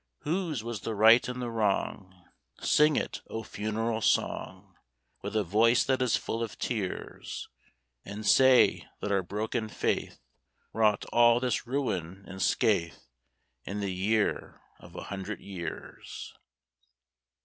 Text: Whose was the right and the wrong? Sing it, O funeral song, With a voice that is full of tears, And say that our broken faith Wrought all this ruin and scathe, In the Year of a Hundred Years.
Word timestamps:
Whose 0.21 0.63
was 0.63 0.81
the 0.81 0.95
right 0.95 1.27
and 1.27 1.39
the 1.39 1.51
wrong? 1.51 2.25
Sing 2.59 2.95
it, 2.95 3.21
O 3.29 3.43
funeral 3.43 4.01
song, 4.01 4.75
With 5.21 5.35
a 5.35 5.43
voice 5.43 5.83
that 5.83 6.01
is 6.01 6.15
full 6.17 6.41
of 6.41 6.57
tears, 6.57 7.47
And 8.03 8.25
say 8.25 8.87
that 8.99 9.11
our 9.11 9.21
broken 9.21 9.69
faith 9.69 10.19
Wrought 10.73 11.05
all 11.13 11.39
this 11.39 11.67
ruin 11.67 12.23
and 12.27 12.41
scathe, 12.41 12.95
In 13.63 13.79
the 13.79 13.93
Year 13.93 14.59
of 14.79 14.95
a 14.95 15.03
Hundred 15.03 15.39
Years. 15.39 16.33